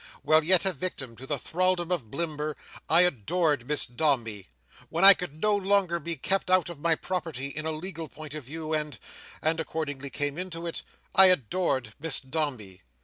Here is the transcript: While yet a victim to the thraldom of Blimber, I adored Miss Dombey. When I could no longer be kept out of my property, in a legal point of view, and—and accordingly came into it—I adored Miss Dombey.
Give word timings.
While 0.23 0.43
yet 0.43 0.65
a 0.65 0.73
victim 0.73 1.15
to 1.17 1.27
the 1.27 1.37
thraldom 1.37 1.91
of 1.91 2.09
Blimber, 2.09 2.57
I 2.89 3.01
adored 3.01 3.67
Miss 3.67 3.85
Dombey. 3.85 4.49
When 4.89 5.05
I 5.05 5.13
could 5.13 5.39
no 5.39 5.55
longer 5.55 5.99
be 5.99 6.15
kept 6.15 6.49
out 6.49 6.69
of 6.69 6.79
my 6.79 6.95
property, 6.95 7.49
in 7.49 7.67
a 7.67 7.71
legal 7.71 8.09
point 8.09 8.33
of 8.33 8.45
view, 8.45 8.73
and—and 8.73 9.59
accordingly 9.59 10.09
came 10.09 10.39
into 10.39 10.65
it—I 10.65 11.27
adored 11.27 11.93
Miss 11.99 12.19
Dombey. 12.19 12.81